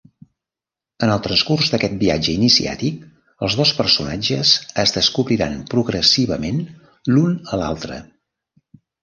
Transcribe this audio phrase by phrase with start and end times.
[1.07, 3.03] En el transcurs d'aquest viatge iniciàtic,
[3.49, 6.65] els dos personatges es descobriran progressivament
[7.13, 8.01] l'un a l'altre.